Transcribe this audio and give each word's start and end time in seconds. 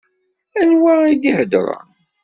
Anwa 0.59 0.93
i 1.11 1.13
d-iheḍṛen? 1.21 1.89